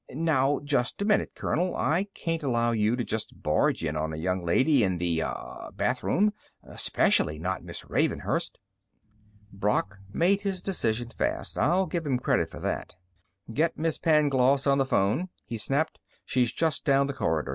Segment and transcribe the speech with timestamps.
[0.15, 1.75] "Now, just a minute, colonel!
[1.75, 5.21] I can't allow you to just barge in on a young girl in the...
[5.21, 5.69] ah...
[5.75, 6.33] bathroom.
[6.63, 8.57] Especially not Miss Ravenhurst."
[9.53, 12.95] Brock made his decision fast; I'll give him credit for that.
[13.53, 15.99] "Get Miss Pangloss on the phone!" he snapped.
[16.25, 17.49] "She's just down the corridor.